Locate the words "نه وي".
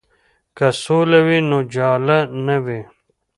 2.45-2.81